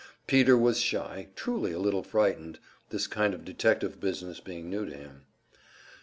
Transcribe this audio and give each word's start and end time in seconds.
Peter 0.25 0.57
was 0.57 0.79
shy, 0.79 1.27
truly 1.35 1.71
a 1.71 1.77
little 1.77 2.01
frightened, 2.01 2.57
this 2.89 3.05
kind 3.05 3.35
of 3.35 3.45
detective 3.45 3.99
business 3.99 4.39
being 4.39 4.67
new 4.67 4.83
to 4.83 4.97
him. 4.97 5.27